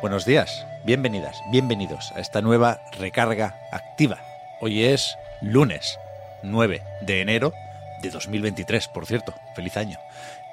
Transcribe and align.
Buenos 0.00 0.24
días, 0.24 0.64
bienvenidas, 0.84 1.42
bienvenidos 1.50 2.12
a 2.14 2.20
esta 2.20 2.40
nueva 2.40 2.80
recarga 3.00 3.58
activa. 3.72 4.18
Hoy 4.60 4.84
es 4.84 5.18
lunes 5.40 5.98
9 6.44 6.82
de 7.00 7.20
enero 7.20 7.52
de 8.00 8.10
2023, 8.10 8.86
por 8.86 9.06
cierto. 9.06 9.34
Feliz 9.56 9.76
año. 9.76 9.98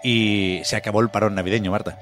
Y 0.01 0.61
se 0.63 0.75
acabó 0.75 1.01
el 1.01 1.09
parón 1.09 1.35
navideño, 1.35 1.69
Marta. 1.69 1.95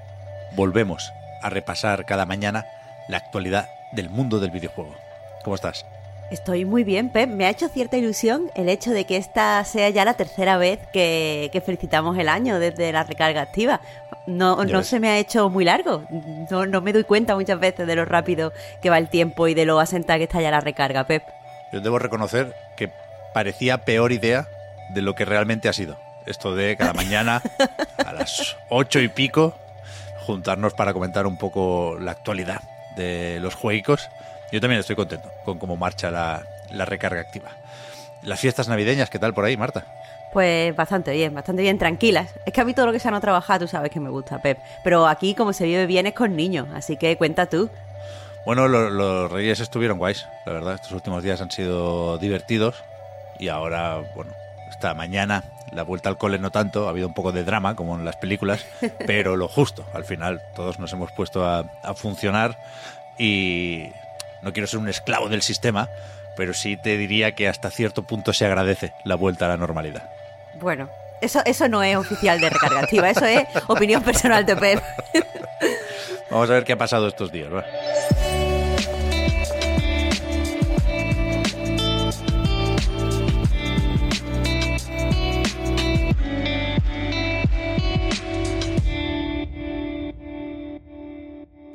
Volvemos 0.56 1.12
a 1.42 1.50
repasar 1.50 2.06
cada 2.06 2.26
mañana 2.26 2.66
la 3.10 3.18
actualidad 3.18 3.68
del 3.92 4.10
mundo 4.10 4.40
del 4.40 4.52
videojuego. 4.52 4.96
¿Cómo 5.44 5.56
estás? 5.56 5.86
Estoy 6.34 6.66
muy 6.66 6.84
bien, 6.84 7.10
Pep. 7.10 7.30
Me 7.30 7.46
ha 7.46 7.52
hecho 7.52 7.70
cierta 7.70 7.96
ilusión 7.96 8.50
el 8.56 8.68
hecho 8.68 8.90
de 8.90 9.06
que 9.06 9.18
esta 9.18 9.64
sea 9.66 9.92
ya 9.92 10.04
la 10.04 10.16
tercera 10.16 10.58
vez 10.58 10.80
que, 10.92 11.52
que 11.54 11.62
felicitamos 11.62 12.18
el 12.18 12.28
año 12.28 12.58
desde 12.58 12.92
la 12.92 13.04
recarga 13.04 13.42
activa. 13.42 13.82
No, 14.26 14.66
no 14.66 14.82
se 14.82 15.00
me 15.00 15.10
ha 15.10 15.20
hecho 15.20 15.52
muy 15.52 15.64
largo. 15.64 16.04
No, 16.50 16.66
no 16.66 16.82
me 16.82 16.92
doy 16.92 17.04
cuenta 17.04 17.36
muchas 17.36 17.60
veces 17.60 17.86
de 17.86 17.96
lo 17.96 18.04
rápido 18.06 18.52
que 18.82 18.90
va 18.90 18.98
el 18.98 19.10
tiempo 19.10 19.48
y 19.48 19.54
de 19.54 19.66
lo 19.66 19.80
asentada 19.80 20.18
que 20.18 20.24
está 20.24 20.42
ya 20.42 20.50
la 20.50 20.60
recarga, 20.60 21.04
Pep. 21.04 21.22
Yo 21.72 21.82
debo 21.82 22.00
reconocer 22.00 22.56
que 22.76 22.92
parecía 23.32 23.86
peor 23.86 24.12
idea 24.12 24.48
de 24.90 25.04
lo 25.04 25.14
que 25.14 25.26
realmente 25.26 25.70
ha 25.70 25.74
sido. 25.74 26.00
Esto 26.26 26.56
de 26.56 26.76
cada 26.76 26.94
mañana 26.96 27.44
a 28.04 28.12
las 28.12 28.58
ocho 28.70 29.00
y 29.00 29.08
pico 29.08 29.54
juntarnos 30.26 30.74
para 30.74 30.94
comentar 30.94 31.28
un 31.28 31.38
poco 31.38 31.96
la 32.00 32.10
actualidad 32.10 32.64
de 32.96 33.40
los 33.40 33.54
juegos. 33.54 34.10
Yo 34.54 34.62
también 34.62 34.80
estoy 34.80 34.96
contento 34.96 35.32
con 35.46 35.58
cómo 35.58 35.76
marcha 35.76 36.12
la, 36.12 36.44
la 36.72 36.86
recarga 36.86 37.20
activa. 37.20 37.50
Las 38.22 38.40
fiestas 38.40 38.68
navideñas, 38.68 39.10
¿qué 39.10 39.18
tal 39.18 39.34
por 39.34 39.46
ahí, 39.46 39.58
Marta? 39.58 39.84
Pues 40.32 40.76
bastante 40.76 41.12
bien, 41.12 41.34
bastante 41.34 41.64
bien, 41.64 41.80
tranquilas. 41.80 42.30
Es 42.46 42.54
que 42.54 42.62
a 42.62 42.64
mí 42.64 42.74
todo 42.76 42.86
lo 42.86 42.92
que 42.92 43.00
sea 43.00 43.10
no 43.10 43.20
trabajar, 43.20 43.60
tú 43.60 43.68
sabes 43.68 43.90
que 43.92 44.00
me 44.00 44.12
gusta, 44.12 44.40
Pep. 44.44 44.60
Pero 44.84 45.08
aquí, 45.08 45.34
como 45.34 45.54
se 45.54 45.66
vive 45.66 45.88
bien, 45.88 46.06
es 46.06 46.14
con 46.14 46.36
niños. 46.36 46.68
Así 46.76 46.98
que 46.98 47.18
cuenta 47.18 47.48
tú. 47.48 47.70
Bueno, 48.46 48.68
lo- 48.68 48.90
los 48.92 49.32
reyes 49.32 49.60
estuvieron 49.60 49.98
guays, 49.98 50.28
la 50.46 50.54
verdad. 50.54 50.76
Estos 50.76 50.92
últimos 50.92 51.24
días 51.24 51.42
han 51.42 51.50
sido 51.52 52.20
divertidos. 52.20 52.84
Y 53.40 53.48
ahora, 53.48 54.02
bueno, 54.16 54.34
esta 54.70 54.94
mañana 54.94 55.44
la 55.72 55.82
vuelta 55.82 56.10
al 56.10 56.20
cole 56.20 56.38
no 56.38 56.52
tanto, 56.52 56.86
ha 56.86 56.92
habido 56.92 57.08
un 57.08 57.16
poco 57.16 57.32
de 57.32 57.44
drama 57.44 57.76
como 57.76 57.96
en 57.96 58.06
las 58.06 58.18
películas, 58.18 58.64
pero 59.08 59.36
lo 59.36 59.48
justo. 59.48 59.84
Al 59.94 60.06
final 60.06 60.42
todos 60.56 60.78
nos 60.80 60.94
hemos 60.94 61.12
puesto 61.12 61.44
a, 61.44 61.66
a 61.84 61.94
funcionar 61.96 62.56
y 63.18 63.88
no 64.44 64.54
quiero 64.54 64.68
ser 64.68 64.80
un 64.80 64.90
esclavo 64.90 65.30
del 65.30 65.42
sistema, 65.42 65.90
pero 66.36 66.54
sí 66.54 66.78
te 66.78 66.98
diría 66.98 67.34
que 67.34 67.48
hasta 67.48 67.72
cierto 67.72 68.04
punto 68.04 68.34
se 68.34 68.46
agradece 68.46 68.94
la 69.06 69.16
vuelta 69.16 69.46
a 69.46 69.50
la 69.50 69.58
normalidad. 69.58 70.10
Bueno, 70.56 70.90
eso, 71.22 71.42
eso 71.46 71.68
no 71.68 71.82
es 71.84 71.96
oficial 71.96 72.40
de 72.40 72.50
recarga 72.50 72.82
activa, 72.82 73.10
eso 73.10 73.26
es 73.26 73.46
opinión 73.68 74.04
personal 74.04 74.46
de 74.46 74.56
Pep. 74.56 74.84
Vamos 76.30 76.50
a 76.50 76.54
ver 76.54 76.64
qué 76.64 76.74
ha 76.74 76.78
pasado 76.78 77.08
estos 77.08 77.32
días. 77.32 77.54
¿va? 77.54 77.64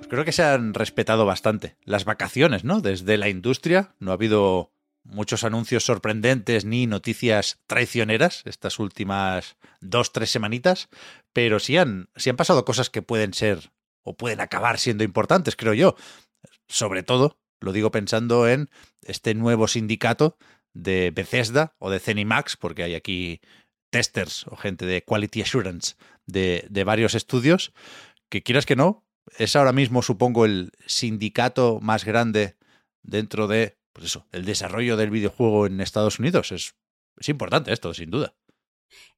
Creo 0.08 0.24
que 0.24 0.32
se 0.32 0.42
han 0.42 0.74
respetado 0.74 1.26
bastante 1.26 1.76
las 1.84 2.04
vacaciones, 2.04 2.64
¿no? 2.64 2.80
Desde 2.80 3.16
la 3.16 3.28
industria 3.28 3.94
no 3.98 4.10
ha 4.10 4.14
habido 4.14 4.72
muchos 5.04 5.44
anuncios 5.44 5.84
sorprendentes 5.84 6.64
ni 6.64 6.86
noticias 6.86 7.60
traicioneras 7.66 8.42
estas 8.44 8.78
últimas 8.78 9.56
dos, 9.80 10.12
tres 10.12 10.30
semanitas, 10.30 10.88
pero 11.32 11.60
sí 11.60 11.76
han, 11.76 12.08
sí 12.16 12.30
han 12.30 12.36
pasado 12.36 12.64
cosas 12.64 12.91
que 12.91 13.02
pueden 13.02 13.32
ser 13.34 13.70
o 14.02 14.16
pueden 14.16 14.41
acabar 14.41 14.78
siendo 14.78 15.04
importantes, 15.04 15.56
creo 15.56 15.74
yo. 15.74 15.96
Sobre 16.66 17.02
todo, 17.02 17.38
lo 17.60 17.72
digo 17.72 17.90
pensando 17.90 18.48
en 18.48 18.70
este 19.02 19.34
nuevo 19.34 19.69
sindicato 19.69 20.36
de 20.75 21.10
Bethesda 21.14 21.75
o 21.78 21.90
de 21.90 22.00
Zenimax, 22.00 22.56
porque 22.56 22.82
hay 22.82 22.94
aquí 22.94 23.40
testers 23.90 24.46
o 24.48 24.56
gente 24.56 24.84
de 24.86 25.02
Quality 25.02 25.42
Assurance 25.42 25.96
de, 26.26 26.66
de 26.69 26.84
varios 26.84 27.14
estudios, 27.14 27.72
que 28.28 28.42
quieras 28.42 28.66
que 28.66 28.76
no, 28.76 29.07
es 29.36 29.56
ahora 29.56 29.72
mismo, 29.72 30.02
supongo, 30.02 30.44
el 30.44 30.72
sindicato 30.86 31.80
más 31.80 32.04
grande 32.04 32.56
dentro 33.02 33.48
de, 33.48 33.78
pues 33.92 34.06
eso, 34.06 34.26
el 34.32 34.44
desarrollo 34.44 34.96
del 34.96 35.10
videojuego 35.10 35.66
en 35.66 35.80
Estados 35.80 36.18
Unidos. 36.18 36.52
Es, 36.52 36.74
es 37.16 37.28
importante 37.28 37.72
esto, 37.72 37.92
sin 37.94 38.10
duda. 38.10 38.34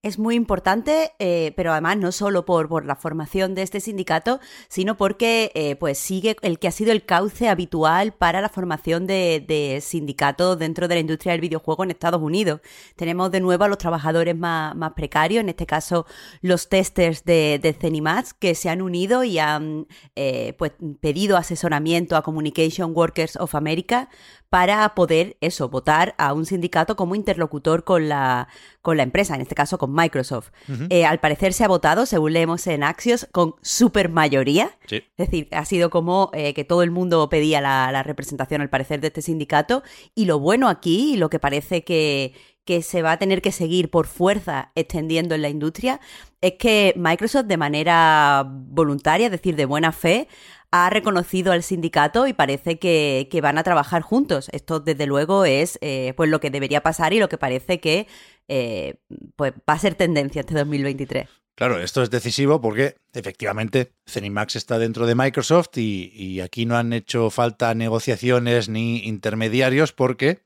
Es 0.02 0.18
muy 0.18 0.34
importante, 0.34 1.12
eh, 1.18 1.52
pero 1.56 1.72
además 1.72 1.98
no 1.98 2.10
solo 2.10 2.46
por, 2.46 2.68
por 2.70 2.86
la 2.86 2.96
formación 2.96 3.54
de 3.54 3.60
este 3.60 3.80
sindicato, 3.80 4.40
sino 4.68 4.96
porque 4.96 5.52
eh, 5.54 5.76
pues 5.76 5.98
sigue 5.98 6.36
el 6.40 6.58
que 6.58 6.68
ha 6.68 6.70
sido 6.70 6.90
el 6.92 7.04
cauce 7.04 7.50
habitual 7.50 8.12
para 8.12 8.40
la 8.40 8.48
formación 8.48 9.06
de, 9.06 9.78
sindicatos 9.82 10.58
dentro 10.58 10.88
de 10.88 10.94
la 10.94 11.00
industria 11.02 11.32
del 11.32 11.42
videojuego 11.42 11.84
en 11.84 11.90
Estados 11.90 12.22
Unidos. 12.22 12.60
Tenemos 12.96 13.30
de 13.30 13.40
nuevo 13.40 13.64
a 13.64 13.68
los 13.68 13.76
trabajadores 13.76 14.34
más, 14.34 14.74
precarios, 14.96 15.42
en 15.42 15.50
este 15.50 15.66
caso 15.66 16.06
los 16.40 16.70
testers 16.70 17.24
de, 17.24 17.60
de 17.62 17.74
Zenimax, 17.74 18.32
que 18.32 18.54
se 18.54 18.70
han 18.70 18.80
unido 18.80 19.22
y 19.22 19.38
han 19.38 19.86
eh, 20.16 20.54
pues, 20.56 20.72
pedido 21.00 21.36
asesoramiento 21.36 22.16
a 22.16 22.22
Communication 22.22 22.92
Workers 22.94 23.36
of 23.36 23.54
America 23.54 24.08
para 24.50 24.96
poder 24.96 25.36
eso, 25.40 25.68
votar 25.68 26.16
a 26.18 26.32
un 26.34 26.44
sindicato 26.44 26.96
como 26.96 27.14
interlocutor 27.14 27.84
con 27.84 28.08
la, 28.08 28.48
con 28.82 28.96
la 28.96 29.04
empresa, 29.04 29.36
en 29.36 29.40
este 29.40 29.54
caso 29.54 29.78
con 29.78 29.94
Microsoft. 29.94 30.50
Eh, 30.88 31.06
al 31.06 31.20
parecer 31.20 31.52
se 31.52 31.62
ha 31.62 31.68
votado, 31.68 32.04
según 32.04 32.32
leemos 32.32 32.66
en 32.66 32.82
Axios, 32.82 33.28
con 33.30 33.54
super 33.62 34.08
mayoría. 34.08 34.76
Sí. 34.86 34.96
Es 35.16 35.30
decir, 35.30 35.48
ha 35.52 35.64
sido 35.64 35.88
como 35.88 36.30
eh, 36.34 36.52
que 36.52 36.64
todo 36.64 36.82
el 36.82 36.90
mundo 36.90 37.28
pedía 37.28 37.60
la, 37.60 37.92
la 37.92 38.02
representación, 38.02 38.60
al 38.60 38.68
parecer, 38.68 39.00
de 39.00 39.06
este 39.06 39.22
sindicato. 39.22 39.84
Y 40.16 40.24
lo 40.24 40.40
bueno 40.40 40.68
aquí, 40.68 41.14
y 41.14 41.16
lo 41.16 41.30
que 41.30 41.38
parece 41.38 41.84
que, 41.84 42.34
que 42.64 42.82
se 42.82 43.02
va 43.02 43.12
a 43.12 43.18
tener 43.18 43.42
que 43.42 43.52
seguir 43.52 43.88
por 43.88 44.08
fuerza 44.08 44.72
extendiendo 44.74 45.36
en 45.36 45.42
la 45.42 45.48
industria, 45.48 46.00
es 46.40 46.54
que 46.58 46.92
Microsoft, 46.96 47.46
de 47.46 47.56
manera 47.56 48.44
voluntaria, 48.48 49.26
es 49.26 49.32
decir, 49.32 49.54
de 49.54 49.66
buena 49.66 49.92
fe, 49.92 50.26
ha 50.70 50.90
reconocido 50.90 51.52
al 51.52 51.62
sindicato 51.62 52.26
y 52.26 52.32
parece 52.32 52.78
que, 52.78 53.28
que 53.30 53.40
van 53.40 53.58
a 53.58 53.62
trabajar 53.62 54.02
juntos. 54.02 54.48
Esto, 54.52 54.80
desde 54.80 55.06
luego, 55.06 55.44
es 55.44 55.78
eh, 55.80 56.14
pues 56.16 56.30
lo 56.30 56.40
que 56.40 56.50
debería 56.50 56.82
pasar 56.82 57.12
y 57.12 57.18
lo 57.18 57.28
que 57.28 57.38
parece 57.38 57.80
que 57.80 58.06
eh, 58.48 58.96
pues 59.36 59.52
va 59.68 59.74
a 59.74 59.78
ser 59.78 59.94
tendencia 59.94 60.40
este 60.40 60.54
2023. 60.54 61.28
Claro, 61.56 61.78
esto 61.78 62.02
es 62.02 62.10
decisivo 62.10 62.60
porque 62.60 62.96
efectivamente 63.12 63.92
Zenimax 64.08 64.56
está 64.56 64.78
dentro 64.78 65.06
de 65.06 65.14
Microsoft 65.14 65.76
y 65.76 66.40
aquí 66.40 66.64
no 66.64 66.76
han 66.76 66.92
hecho 66.92 67.28
falta 67.28 67.74
negociaciones 67.74 68.68
ni 68.68 69.00
intermediarios 69.00 69.92
porque 69.92 70.40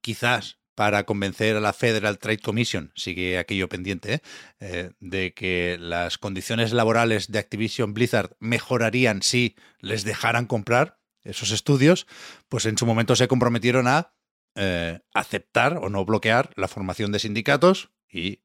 quizás 0.00 0.58
para 0.76 1.04
convencer 1.04 1.56
a 1.56 1.60
la 1.60 1.72
Federal 1.72 2.18
Trade 2.18 2.38
Commission, 2.38 2.92
sigue 2.94 3.38
aquello 3.38 3.68
pendiente, 3.68 4.14
¿eh? 4.14 4.20
Eh, 4.60 4.90
de 5.00 5.34
que 5.34 5.78
las 5.80 6.18
condiciones 6.18 6.72
laborales 6.72 7.32
de 7.32 7.38
Activision 7.38 7.94
Blizzard 7.94 8.36
mejorarían 8.38 9.22
si 9.22 9.56
les 9.80 10.04
dejaran 10.04 10.46
comprar 10.46 11.00
esos 11.22 11.50
estudios, 11.50 12.06
pues 12.48 12.66
en 12.66 12.78
su 12.78 12.86
momento 12.86 13.16
se 13.16 13.26
comprometieron 13.26 13.88
a 13.88 14.14
eh, 14.54 15.00
aceptar 15.12 15.78
o 15.78 15.88
no 15.88 16.04
bloquear 16.04 16.50
la 16.56 16.68
formación 16.68 17.10
de 17.10 17.18
sindicatos 17.18 17.90
y 18.08 18.42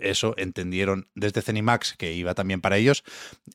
eso 0.00 0.34
entendieron 0.36 1.08
desde 1.14 1.42
Cenimax 1.42 1.94
que 1.96 2.12
iba 2.12 2.34
también 2.34 2.60
para 2.60 2.76
ellos. 2.76 3.04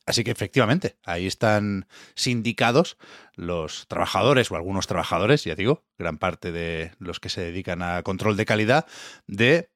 Así 0.06 0.24
que 0.24 0.30
efectivamente, 0.30 0.96
ahí 1.04 1.26
están 1.26 1.86
sindicados 2.14 2.98
los 3.34 3.86
trabajadores 3.88 4.50
o 4.50 4.56
algunos 4.56 4.86
trabajadores, 4.86 5.44
ya 5.44 5.54
digo, 5.54 5.84
gran 5.98 6.18
parte 6.18 6.52
de 6.52 6.92
los 6.98 7.20
que 7.20 7.28
se 7.28 7.40
dedican 7.40 7.82
a 7.82 8.02
control 8.02 8.36
de 8.36 8.46
calidad 8.46 8.86
de 9.26 9.70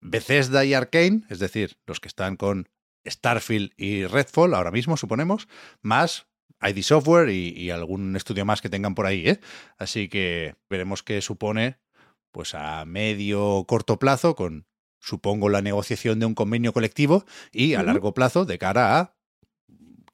Bethesda 0.00 0.64
y 0.64 0.74
Arkane, 0.74 1.22
es 1.28 1.38
decir, 1.38 1.78
los 1.86 2.00
que 2.00 2.08
están 2.08 2.36
con 2.36 2.68
Starfield 3.06 3.72
y 3.76 4.06
Redfall 4.06 4.54
ahora 4.54 4.70
mismo, 4.70 4.96
suponemos, 4.96 5.48
más 5.82 6.26
ID 6.60 6.82
Software 6.82 7.30
y, 7.30 7.50
y 7.50 7.70
algún 7.70 8.16
estudio 8.16 8.44
más 8.44 8.60
que 8.60 8.68
tengan 8.68 8.94
por 8.94 9.06
ahí. 9.06 9.28
¿eh? 9.28 9.40
Así 9.78 10.08
que 10.08 10.56
veremos 10.68 11.02
qué 11.02 11.20
supone 11.22 11.78
pues 12.30 12.54
a 12.54 12.84
medio 12.84 13.44
o 13.46 13.66
corto 13.66 13.98
plazo 13.98 14.34
con 14.34 14.67
supongo, 15.00 15.48
la 15.48 15.62
negociación 15.62 16.18
de 16.20 16.26
un 16.26 16.34
convenio 16.34 16.72
colectivo 16.72 17.24
y 17.52 17.74
a 17.74 17.82
largo 17.82 18.14
plazo 18.14 18.44
de 18.44 18.58
cara 18.58 18.98
a 18.98 19.14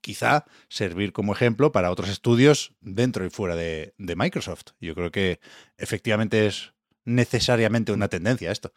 quizá 0.00 0.44
servir 0.69 1.12
como 1.12 1.32
ejemplo 1.32 1.72
para 1.72 1.90
otros 1.90 2.10
estudios 2.10 2.75
dentro 2.81 3.25
y 3.25 3.31
fuera 3.31 3.56
de, 3.56 3.94
de 3.96 4.16
Microsoft. 4.16 4.72
Yo 4.81 4.94
creo 4.94 5.10
que 5.10 5.40
efectivamente 5.78 6.46
es 6.46 6.75
necesariamente 7.04 7.92
una 7.92 8.08
tendencia 8.08 8.52
esto. 8.52 8.72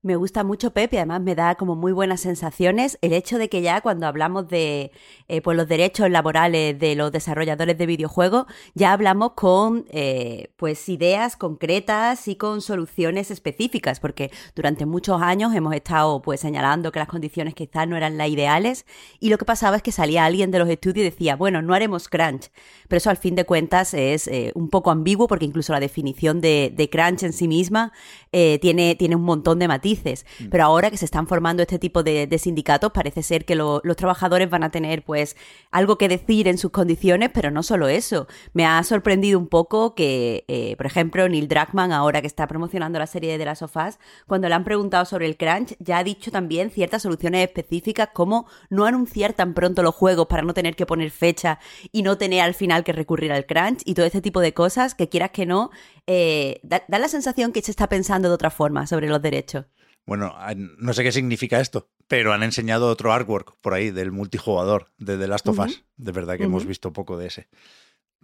Me 0.00 0.14
gusta 0.14 0.44
mucho 0.44 0.70
Pepe, 0.70 0.98
además 0.98 1.22
me 1.22 1.34
da 1.34 1.56
como 1.56 1.74
muy 1.74 1.90
buenas 1.90 2.20
sensaciones 2.20 2.98
el 3.02 3.12
hecho 3.12 3.36
de 3.36 3.48
que 3.48 3.62
ya 3.62 3.80
cuando 3.80 4.06
hablamos 4.06 4.46
de 4.46 4.92
eh, 5.26 5.40
pues 5.42 5.56
los 5.56 5.66
derechos 5.66 6.08
laborales 6.08 6.78
de 6.78 6.94
los 6.94 7.10
desarrolladores 7.10 7.76
de 7.76 7.84
videojuegos, 7.84 8.46
ya 8.76 8.92
hablamos 8.92 9.32
con 9.32 9.86
eh, 9.90 10.52
pues 10.54 10.88
ideas 10.88 11.36
concretas 11.36 12.28
y 12.28 12.36
con 12.36 12.60
soluciones 12.60 13.32
específicas, 13.32 13.98
porque 13.98 14.30
durante 14.54 14.86
muchos 14.86 15.20
años 15.20 15.52
hemos 15.52 15.74
estado 15.74 16.22
pues 16.22 16.38
señalando 16.38 16.92
que 16.92 17.00
las 17.00 17.08
condiciones 17.08 17.54
quizás 17.54 17.88
no 17.88 17.96
eran 17.96 18.18
las 18.18 18.28
ideales 18.28 18.86
y 19.18 19.30
lo 19.30 19.36
que 19.36 19.46
pasaba 19.46 19.78
es 19.78 19.82
que 19.82 19.90
salía 19.90 20.24
alguien 20.26 20.52
de 20.52 20.60
los 20.60 20.68
estudios 20.68 21.08
y 21.08 21.10
decía, 21.10 21.34
bueno, 21.34 21.60
no 21.60 21.74
haremos 21.74 22.08
crunch, 22.08 22.52
pero 22.86 22.98
eso 22.98 23.10
al 23.10 23.16
fin 23.16 23.34
de 23.34 23.44
cuentas 23.44 23.94
es 23.94 24.28
eh, 24.28 24.52
un 24.54 24.68
poco 24.70 24.92
ambiguo 24.92 25.26
porque 25.26 25.44
incluso 25.44 25.72
la 25.72 25.80
definición 25.80 26.40
de, 26.40 26.88
crunch 26.92 27.24
en 27.24 27.32
sí 27.32 27.48
misma 27.48 27.92
tiene, 28.30 28.94
tiene 28.94 29.16
un 29.16 29.22
montón 29.22 29.58
de 29.58 29.66
matices 29.66 29.87
Mm. 29.96 30.48
Pero 30.50 30.64
ahora 30.64 30.90
que 30.90 30.96
se 30.96 31.04
están 31.04 31.26
formando 31.26 31.62
este 31.62 31.78
tipo 31.78 32.02
de, 32.02 32.38
sindicatos, 32.38 32.92
parece 32.92 33.22
ser 33.22 33.44
que 33.44 33.54
los 33.54 33.96
trabajadores 33.96 34.50
van 34.50 34.62
a 34.62 34.70
tener 34.70 35.04
pues 35.04 35.36
algo 35.70 35.98
que 35.98 36.08
decir 36.08 36.48
en 36.48 36.58
sus 36.58 36.70
condiciones, 36.70 37.30
pero 37.32 37.50
no 37.50 37.62
solo 37.62 37.88
eso. 37.88 38.26
Me 38.52 38.66
ha 38.66 38.82
sorprendido 38.84 39.38
un 39.38 39.48
poco 39.48 39.94
que, 39.94 40.44
eh, 40.48 40.76
por 40.76 40.86
ejemplo, 40.86 41.28
Neil 41.28 41.48
Druckmann, 41.48 41.92
ahora 41.92 42.20
que 42.20 42.26
está 42.26 42.46
promocionando 42.46 42.98
la 42.98 43.06
serie 43.06 43.36
de 43.38 43.48
of 43.48 43.76
Us, 43.76 43.98
cuando 44.26 44.48
le 44.48 44.54
han 44.54 44.64
preguntado 44.64 45.04
sobre 45.04 45.26
el 45.26 45.36
crunch, 45.36 45.74
ya 45.78 45.98
ha 45.98 46.04
dicho 46.04 46.30
también 46.30 46.70
ciertas 46.70 47.02
soluciones 47.02 47.46
específicas 47.46 48.10
como 48.12 48.46
no 48.68 48.84
anunciar 48.84 49.32
tan 49.32 49.54
pronto 49.54 49.82
los 49.82 49.94
juegos 49.94 50.26
para 50.26 50.42
no 50.42 50.54
tener 50.54 50.76
que 50.76 50.86
poner 50.86 51.10
fecha 51.10 51.58
y 51.92 52.02
no 52.02 52.18
tener 52.18 52.42
al 52.42 52.54
final 52.54 52.84
que 52.84 52.92
recurrir 52.92 53.32
al 53.32 53.46
crunch 53.46 53.82
y 53.84 53.94
todo 53.94 54.06
este 54.06 54.20
tipo 54.20 54.40
de 54.40 54.52
cosas 54.52 54.94
que 54.94 55.08
quieras 55.08 55.30
que 55.30 55.46
no, 55.46 55.70
eh, 56.06 56.60
da 56.62 56.98
la 56.98 57.08
sensación 57.08 57.52
que 57.52 57.62
se 57.62 57.70
está 57.70 57.88
pensando 57.88 58.28
de 58.28 58.34
otra 58.34 58.50
forma 58.50 58.86
sobre 58.86 59.08
los 59.08 59.22
derechos. 59.22 59.66
Bueno, 60.08 60.34
no 60.56 60.94
sé 60.94 61.02
qué 61.02 61.12
significa 61.12 61.60
esto, 61.60 61.90
pero 62.06 62.32
han 62.32 62.42
enseñado 62.42 62.88
otro 62.88 63.12
artwork 63.12 63.58
por 63.60 63.74
ahí 63.74 63.90
del 63.90 64.10
multijugador 64.10 64.90
de 64.96 65.18
The 65.18 65.28
Last 65.28 65.46
of 65.48 65.58
Us. 65.58 65.84
De 65.98 66.12
verdad 66.12 66.38
que 66.38 66.44
hemos 66.44 66.64
visto 66.64 66.94
poco 66.94 67.18
de 67.18 67.26
ese. 67.26 67.48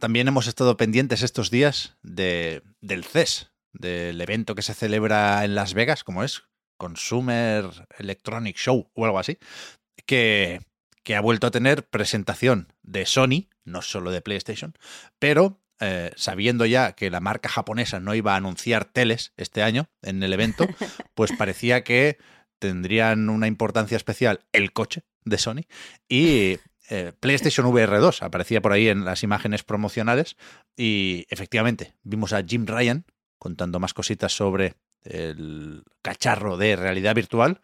También 0.00 0.26
hemos 0.26 0.46
estado 0.46 0.78
pendientes 0.78 1.20
estos 1.20 1.50
días 1.50 1.98
de, 2.02 2.62
del 2.80 3.04
CES, 3.04 3.52
del 3.74 4.18
evento 4.18 4.54
que 4.54 4.62
se 4.62 4.72
celebra 4.72 5.44
en 5.44 5.54
Las 5.54 5.74
Vegas, 5.74 6.04
como 6.04 6.24
es 6.24 6.44
Consumer 6.78 7.66
Electronic 7.98 8.56
Show 8.56 8.90
o 8.94 9.04
algo 9.04 9.18
así, 9.18 9.36
que, 10.06 10.62
que 11.02 11.16
ha 11.16 11.20
vuelto 11.20 11.46
a 11.46 11.50
tener 11.50 11.86
presentación 11.86 12.72
de 12.82 13.04
Sony, 13.04 13.50
no 13.62 13.82
solo 13.82 14.10
de 14.10 14.22
PlayStation, 14.22 14.72
pero 15.18 15.60
eh, 15.80 16.12
sabiendo 16.16 16.66
ya 16.66 16.92
que 16.92 17.10
la 17.10 17.20
marca 17.20 17.48
japonesa 17.48 18.00
no 18.00 18.14
iba 18.14 18.34
a 18.34 18.36
anunciar 18.36 18.84
teles 18.84 19.32
este 19.36 19.62
año 19.62 19.88
en 20.02 20.22
el 20.22 20.32
evento, 20.32 20.66
pues 21.14 21.32
parecía 21.32 21.84
que 21.84 22.18
tendrían 22.58 23.28
una 23.28 23.46
importancia 23.46 23.96
especial 23.96 24.44
el 24.52 24.72
coche 24.72 25.02
de 25.24 25.38
Sony 25.38 25.62
y 26.08 26.58
eh, 26.90 27.12
PlayStation 27.18 27.66
VR 27.66 27.98
2 27.98 28.22
aparecía 28.22 28.60
por 28.60 28.72
ahí 28.72 28.88
en 28.88 29.04
las 29.04 29.22
imágenes 29.22 29.64
promocionales 29.64 30.36
y 30.76 31.26
efectivamente 31.30 31.94
vimos 32.02 32.32
a 32.32 32.42
Jim 32.42 32.66
Ryan 32.66 33.04
contando 33.38 33.80
más 33.80 33.94
cositas 33.94 34.32
sobre 34.32 34.74
el 35.02 35.84
cacharro 36.02 36.56
de 36.56 36.76
realidad 36.76 37.14
virtual, 37.14 37.60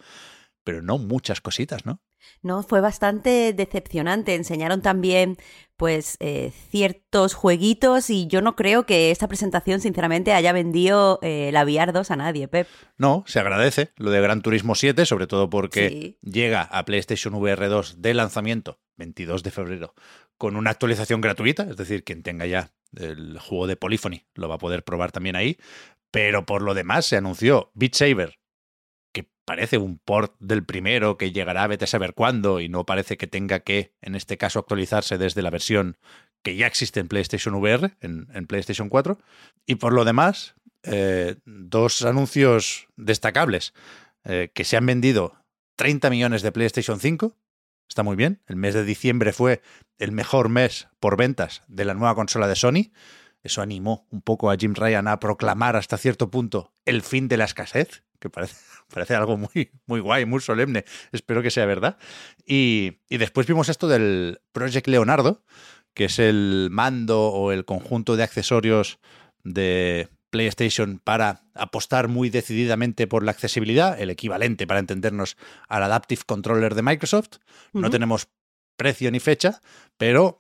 pero 0.65 0.83
no 0.83 0.99
muchas 0.99 1.41
cositas, 1.41 1.87
¿no? 1.87 2.03
No, 2.43 2.63
fue 2.63 2.81
bastante 2.81 3.53
decepcionante. 3.53 4.35
Enseñaron 4.35 4.83
también, 4.83 5.37
pues, 5.81 6.19
eh, 6.21 6.53
ciertos 6.69 7.33
jueguitos 7.33 8.11
y 8.11 8.27
yo 8.27 8.43
no 8.43 8.55
creo 8.55 8.85
que 8.85 9.11
esta 9.11 9.29
presentación, 9.29 9.81
sinceramente, 9.81 10.35
haya 10.35 10.53
vendido 10.53 11.19
eh, 11.23 11.49
la 11.55 11.65
VR 11.65 11.93
2 11.93 12.11
a 12.11 12.17
nadie, 12.17 12.49
Pep. 12.49 12.69
No, 12.99 13.25
se 13.27 13.41
agradece 13.41 13.89
lo 13.97 14.11
de 14.11 14.21
Gran 14.21 14.43
Turismo 14.43 14.75
7, 14.75 15.07
sobre 15.07 15.27
todo 15.27 15.49
porque 15.49 16.19
llega 16.21 16.61
a 16.61 16.85
PlayStation 16.85 17.33
VR 17.33 17.69
2 17.69 18.03
de 18.03 18.13
lanzamiento, 18.13 18.79
22 18.99 19.43
de 19.43 19.51
febrero, 19.51 19.95
con 20.37 20.57
una 20.57 20.69
actualización 20.69 21.23
gratuita, 21.23 21.63
es 21.71 21.79
decir, 21.79 22.05
quien 22.05 22.23
tenga 22.23 22.45
ya 22.45 22.73
el 22.95 23.39
juego 23.39 23.67
de 23.67 23.77
Polyphony 23.77 24.27
lo 24.35 24.51
va 24.51 24.57
a 24.57 24.59
poder 24.59 24.85
probar 24.85 25.13
también 25.13 25.35
ahí. 25.35 25.57
Pero 26.11 26.45
por 26.45 26.61
lo 26.61 26.75
demás 26.75 27.07
se 27.07 27.17
anunció 27.17 27.71
Beat 27.73 27.95
Saber 27.95 28.40
parece 29.51 29.79
un 29.79 29.99
port 29.99 30.37
del 30.39 30.65
primero 30.65 31.19
que 31.19 31.33
llegará 31.33 31.65
a 31.65 31.67
vete 31.67 31.83
a 31.83 31.89
saber 31.89 32.15
cuándo 32.15 32.61
y 32.61 32.69
no 32.69 32.87
parece 32.87 33.17
que 33.17 33.27
tenga 33.27 33.59
que, 33.59 33.97
en 34.01 34.15
este 34.15 34.39
caso, 34.39 34.61
actualizarse 34.61 35.19
desde 35.19 35.43
la 35.43 35.51
versión 35.51 35.97
que 36.45 36.55
ya 36.55 36.69
existe 36.69 37.01
en 37.01 37.09
PlayStation 37.09 37.57
VR, 37.57 37.97
en, 38.01 38.47
PlayStation 38.47 38.89
4. 38.89 39.19
Y 39.67 39.75
por 39.75 39.93
lo 39.93 40.05
demás, 40.05 40.55
eh, 40.85 41.35
dos 41.47 42.03
anuncios 42.03 42.87
destacables 42.95 43.75
eh, 44.23 44.53
que 44.55 44.63
se 44.63 44.77
han 44.77 44.87
vendido 44.87 45.35
30 45.75 46.11
millones 46.11 46.43
de 46.43 46.53
PlayStation 46.53 47.01
5. 47.01 47.37
Está 47.89 48.05
muy 48.05 48.15
bien. 48.15 48.41
El 48.47 48.55
mes 48.55 48.75
de 48.75 48.85
diciembre 48.85 49.33
fue 49.33 49.63
el 49.99 50.13
mejor 50.13 50.49
mes 50.49 50.87
por 51.01 51.17
ventas 51.17 51.65
de 51.67 51.87
la 51.87 51.95
nueva 51.95 52.15
consola 52.15 52.47
de 52.47 52.55
Sony. 52.55 52.93
Eso 53.43 53.63
animó 53.63 54.07
un 54.11 54.23
poco 54.23 54.49
a 54.53 54.57
Jim 54.57 54.75
Ryan 54.77 55.09
a 55.09 55.19
proclamar 55.19 55.75
hasta 55.75 55.99
cierto 55.99 56.31
punto 56.31 56.73
el 56.85 57.03
fin 57.03 57.27
de 57.27 57.37
la 57.37 57.47
escasez, 57.47 58.05
que 58.21 58.31
parece 58.31 58.55
Parece 58.93 59.15
algo 59.15 59.37
muy, 59.37 59.71
muy 59.87 60.01
guay, 60.01 60.27
muy 60.27 60.41
solemne. 60.41 60.85
Espero 61.13 61.43
que 61.43 61.51
sea 61.51 61.65
verdad. 61.67 61.97
Y, 62.45 62.99
después 63.09 63.47
vimos 63.47 63.69
esto 63.69 63.89
del 63.89 64.41
Project 64.53 64.89
Leonardo, 64.89 65.45
que 65.95 66.07
es 66.07 66.19
el 66.19 66.69
mando 66.71 67.29
o 67.29 67.53
el 67.53 67.65
conjunto 67.65 68.17
de 68.17 68.25
accesorios 68.25 68.99
de 69.45 70.09
PlayStation 70.31 71.01
para 71.03 71.43
apostar 71.55 72.09
muy 72.09 72.31
decididamente 72.31 73.07
por 73.07 73.25
la 73.25 73.33
accesibilidad, 73.33 74.01
el 74.01 74.11
equivalente 74.11 74.67
para 74.67 74.81
entendernos 74.81 75.37
al 75.69 75.83
Adaptive 75.83 76.23
Controller 76.27 76.75
de 76.75 76.83
Microsoft. 76.83 77.39
No 77.73 77.91
tenemos 77.91 78.29
precio 78.77 79.11
ni 79.11 79.21
fecha, 79.21 79.61
pero 79.97 80.39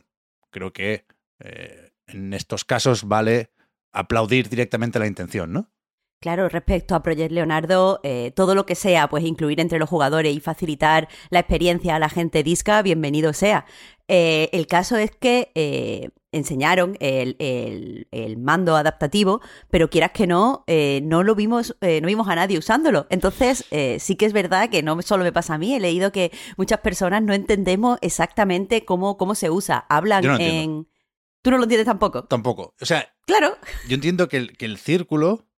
creo 0.50 0.72
que 0.72 1.06
eh, 1.40 1.90
en 2.06 2.32
estos 2.34 2.64
casos 2.64 3.04
vale 3.04 3.50
aplaudir 3.92 4.48
directamente 4.48 4.98
la 4.98 5.06
intención, 5.06 5.52
¿no? 5.52 5.70
Claro, 6.20 6.50
respecto 6.50 6.94
a 6.94 7.02
Project 7.02 7.32
Leonardo, 7.32 7.98
eh, 8.02 8.30
todo 8.36 8.54
lo 8.54 8.66
que 8.66 8.74
sea, 8.74 9.08
pues 9.08 9.24
incluir 9.24 9.58
entre 9.58 9.78
los 9.78 9.88
jugadores 9.88 10.36
y 10.36 10.40
facilitar 10.40 11.08
la 11.30 11.38
experiencia 11.38 11.96
a 11.96 11.98
la 11.98 12.10
gente 12.10 12.42
disca, 12.42 12.82
bienvenido 12.82 13.32
sea. 13.32 13.64
Eh, 14.06 14.50
el 14.52 14.66
caso 14.66 14.98
es 14.98 15.12
que 15.12 15.50
eh, 15.54 16.10
enseñaron 16.30 16.98
el, 17.00 18.36
mando 18.38 18.76
adaptativo, 18.76 19.40
pero 19.70 19.88
quieras 19.88 20.10
que 20.10 20.26
no, 20.26 20.66
no 21.02 21.22
lo 21.22 21.34
vimos, 21.34 21.74
no 21.80 22.06
vimos 22.06 22.28
a 22.28 22.34
nadie 22.34 22.58
usándolo. 22.58 23.06
Entonces, 23.08 23.64
sí 23.98 24.16
que 24.16 24.26
es 24.26 24.34
verdad 24.34 24.68
que 24.68 24.82
no 24.82 25.00
solo 25.00 25.24
me 25.24 25.32
pasa 25.32 25.54
a 25.54 25.58
mí, 25.58 25.74
he 25.74 25.80
leído 25.80 26.12
que 26.12 26.32
muchas 26.58 26.80
personas 26.80 27.22
no 27.22 27.32
entendemos 27.32 27.98
exactamente 28.02 28.84
cómo, 28.84 29.16
cómo 29.16 29.34
se 29.34 29.48
usa. 29.48 29.86
Hablan 29.88 30.38
en. 30.38 30.86
¿Tú 31.40 31.50
no 31.50 31.56
lo 31.56 31.62
entiendes 31.62 31.86
tampoco? 31.86 32.24
Tampoco. 32.24 32.74
O 32.78 32.84
sea, 32.84 33.14
claro. 33.24 33.56
Yo 33.88 33.94
entiendo 33.94 34.28
que 34.28 34.36
el, 34.36 34.56
que 34.58 34.66
el 34.66 34.76
círculo 34.76 35.49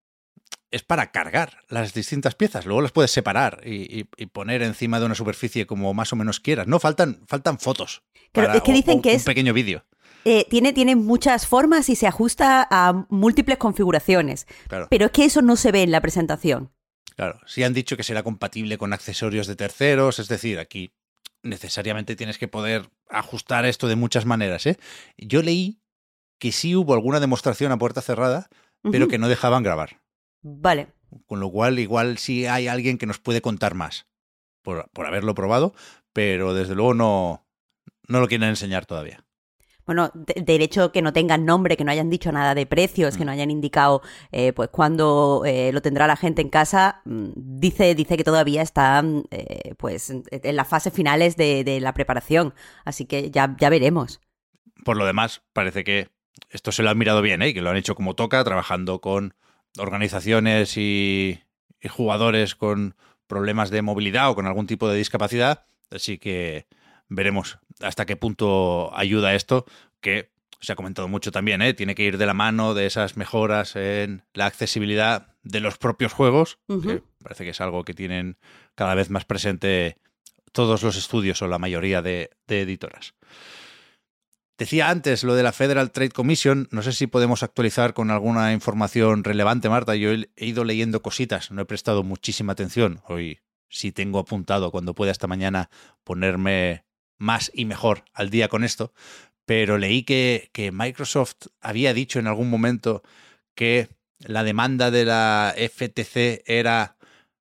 es 0.72 0.82
para 0.82 1.12
cargar 1.12 1.58
las 1.68 1.94
distintas 1.94 2.34
piezas. 2.34 2.66
Luego 2.66 2.80
las 2.80 2.92
puedes 2.92 3.12
separar 3.12 3.60
y, 3.64 4.04
poner 4.32 4.62
encima 4.62 4.98
de 4.98 5.06
una 5.06 5.14
superficie 5.14 5.66
como 5.66 5.94
más 5.94 6.12
o 6.12 6.16
menos 6.16 6.40
quieras. 6.40 6.66
No, 6.66 6.80
faltan, 6.80 7.20
faltan 7.28 7.58
fotos. 7.58 8.02
Pero 8.32 8.52
es 8.52 8.62
que 8.62 8.72
dicen 8.72 9.02
que 9.02 9.12
es. 9.12 9.22
Un 9.22 9.26
pequeño 9.26 9.52
vídeo. 9.52 9.84
Eh, 10.24 10.46
tiene, 10.48 10.72
tiene 10.72 10.96
muchas 10.96 11.46
formas 11.46 11.88
y 11.88 11.96
se 11.96 12.06
ajusta 12.06 12.66
a 12.70 13.06
múltiples 13.10 13.58
configuraciones. 13.58 14.46
Pero 14.88 15.06
es 15.06 15.12
que 15.12 15.24
eso 15.24 15.42
no 15.42 15.56
se 15.56 15.72
ve 15.72 15.82
en 15.82 15.90
la 15.90 16.00
presentación. 16.00 16.72
Claro, 17.16 17.38
sí 17.46 17.62
han 17.62 17.74
dicho 17.74 17.96
que 17.96 18.02
será 18.02 18.22
compatible 18.22 18.78
con 18.78 18.92
accesorios 18.92 19.46
de 19.46 19.56
terceros, 19.56 20.18
es 20.18 20.28
decir, 20.28 20.58
aquí 20.58 20.94
necesariamente 21.42 22.16
tienes 22.16 22.38
que 22.38 22.48
poder 22.48 22.88
ajustar 23.10 23.66
esto 23.66 23.88
de 23.88 23.96
muchas 23.96 24.24
maneras. 24.24 24.64
¿eh? 24.66 24.78
Yo 25.18 25.42
leí 25.42 25.80
que 26.38 26.52
sí 26.52 26.74
hubo 26.74 26.94
alguna 26.94 27.20
demostración 27.20 27.72
a 27.72 27.78
puerta 27.78 28.00
cerrada, 28.00 28.48
pero 28.90 29.08
que 29.08 29.18
no 29.18 29.28
dejaban 29.28 29.62
grabar. 29.62 30.01
Vale. 30.42 30.88
Con 31.26 31.40
lo 31.40 31.50
cual, 31.50 31.78
igual 31.78 32.18
sí 32.18 32.46
hay 32.46 32.68
alguien 32.68 32.98
que 32.98 33.06
nos 33.06 33.18
puede 33.18 33.40
contar 33.40 33.74
más 33.74 34.06
por, 34.62 34.88
haberlo 35.06 35.34
probado, 35.34 35.74
pero 36.12 36.54
desde 36.54 36.74
luego 36.74 36.94
no, 36.94 37.46
no 38.08 38.20
lo 38.20 38.28
quieren 38.28 38.48
enseñar 38.48 38.86
todavía. 38.86 39.24
Bueno, 39.84 40.12
de, 40.14 40.54
hecho 40.54 40.92
que 40.92 41.02
no 41.02 41.12
tengan 41.12 41.44
nombre, 41.44 41.76
que 41.76 41.82
no 41.82 41.90
hayan 41.90 42.08
dicho 42.08 42.30
nada 42.30 42.54
de 42.54 42.66
precios, 42.66 43.16
que 43.16 43.24
mm. 43.24 43.26
no 43.26 43.32
hayan 43.32 43.50
indicado 43.50 44.00
eh, 44.30 44.52
pues 44.52 44.68
cuándo 44.68 45.42
eh, 45.44 45.72
lo 45.72 45.82
tendrá 45.82 46.06
la 46.06 46.16
gente 46.16 46.40
en 46.40 46.50
casa, 46.50 47.02
mm, 47.04 47.30
dice, 47.34 47.94
dice 47.96 48.16
que 48.16 48.22
todavía 48.22 48.62
están 48.62 49.24
eh, 49.32 49.74
pues 49.78 50.10
en, 50.10 50.56
las 50.56 50.68
fases 50.68 50.92
finales 50.92 51.36
de, 51.36 51.64
de, 51.64 51.80
la 51.80 51.94
preparación. 51.94 52.54
Así 52.84 53.06
que 53.06 53.32
ya, 53.32 53.56
ya 53.58 53.70
veremos. 53.70 54.20
Por 54.84 54.96
lo 54.96 55.04
demás, 55.04 55.42
parece 55.52 55.82
que 55.82 56.10
esto 56.50 56.70
se 56.70 56.82
lo 56.82 56.90
han 56.90 56.98
mirado 56.98 57.20
bien, 57.20 57.42
¿eh? 57.42 57.52
que 57.52 57.60
lo 57.60 57.70
han 57.70 57.76
hecho 57.76 57.94
como 57.94 58.14
toca, 58.14 58.42
trabajando 58.44 59.00
con 59.00 59.34
organizaciones 59.78 60.76
y, 60.76 61.40
jugadores 61.88 62.54
con 62.54 62.94
problemas 63.26 63.70
de 63.70 63.82
movilidad 63.82 64.30
o 64.30 64.34
con 64.36 64.46
algún 64.46 64.66
tipo 64.66 64.88
de 64.88 64.96
discapacidad. 64.96 65.66
Así 65.90 66.18
que 66.18 66.66
veremos 67.08 67.58
hasta 67.80 68.06
qué 68.06 68.14
punto 68.16 68.96
ayuda 68.96 69.34
esto, 69.34 69.66
que 70.00 70.30
se 70.60 70.72
ha 70.72 70.76
comentado 70.76 71.08
mucho 71.08 71.32
también, 71.32 71.60
¿eh? 71.60 71.74
tiene 71.74 71.96
que 71.96 72.04
ir 72.04 72.18
de 72.18 72.26
la 72.26 72.34
mano 72.34 72.72
de 72.74 72.86
esas 72.86 73.16
mejoras 73.16 73.74
en 73.74 74.22
la 74.32 74.46
accesibilidad 74.46 75.34
de 75.42 75.58
los 75.58 75.76
propios 75.76 76.12
juegos, 76.12 76.60
que 76.68 77.02
parece 77.20 77.42
que 77.42 77.50
es 77.50 77.60
algo 77.60 77.84
que 77.84 77.94
tienen 77.94 78.38
cada 78.76 78.94
vez 78.94 79.10
más 79.10 79.24
presente 79.24 79.98
todos 80.52 80.84
los 80.84 80.96
estudios 80.96 81.42
o 81.42 81.48
la 81.48 81.58
mayoría 81.58 82.00
de, 82.00 82.30
de 82.46 82.60
editoras. 82.60 83.14
Decía 84.58 84.90
antes 84.90 85.24
lo 85.24 85.34
de 85.34 85.42
la 85.42 85.52
Federal 85.52 85.90
Trade 85.90 86.10
Commission, 86.10 86.68
no 86.70 86.82
sé 86.82 86.92
si 86.92 87.06
podemos 87.06 87.42
actualizar 87.42 87.94
con 87.94 88.10
alguna 88.10 88.52
información 88.52 89.24
relevante, 89.24 89.68
Marta. 89.68 89.96
Yo 89.96 90.10
he 90.10 90.28
ido 90.36 90.64
leyendo 90.64 91.02
cositas, 91.02 91.50
no 91.50 91.62
he 91.62 91.66
prestado 91.66 92.02
muchísima 92.02 92.52
atención. 92.52 93.00
Hoy 93.06 93.40
sí 93.68 93.90
tengo 93.90 94.18
apuntado 94.18 94.70
cuando 94.70 94.94
pueda 94.94 95.10
esta 95.10 95.26
mañana 95.26 95.70
ponerme 96.04 96.84
más 97.18 97.50
y 97.54 97.64
mejor 97.64 98.04
al 98.12 98.30
día 98.30 98.48
con 98.48 98.64
esto, 98.64 98.92
pero 99.46 99.78
leí 99.78 100.02
que, 100.02 100.50
Microsoft 100.72 101.46
había 101.60 101.94
dicho 101.94 102.18
en 102.18 102.26
algún 102.26 102.50
momento 102.50 103.02
que 103.54 103.88
la 104.18 104.44
demanda 104.44 104.90
de 104.90 105.04
la 105.04 105.54
FTC 105.56 106.42
era 106.46 106.96